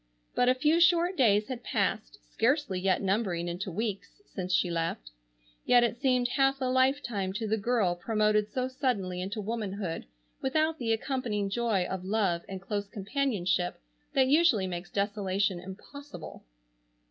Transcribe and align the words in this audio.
But 0.33 0.49
a 0.49 0.55
few 0.55 0.79
short 0.79 1.15
days 1.15 1.47
had 1.47 1.61
passed, 1.63 2.17
scarcely 2.31 2.79
yet 2.79 3.03
numbering 3.03 3.47
into 3.47 3.69
weeks, 3.69 4.19
since 4.25 4.51
she 4.51 4.71
left, 4.71 5.11
yet 5.63 5.83
it 5.83 5.95
seemed 6.01 6.27
half 6.29 6.59
a 6.59 6.65
lifetime 6.65 7.33
to 7.33 7.47
the 7.47 7.55
girl 7.55 7.93
promoted 7.95 8.49
so 8.49 8.67
suddenly 8.67 9.21
into 9.21 9.39
womanhood 9.39 10.07
without 10.41 10.79
the 10.79 10.91
accompanying 10.91 11.51
joy 11.51 11.85
of 11.85 12.03
love 12.03 12.43
and 12.49 12.63
close 12.63 12.87
companionship 12.87 13.79
that 14.13 14.27
usually 14.27 14.65
makes 14.65 14.89
desolation 14.89 15.59
impossible. 15.59 16.45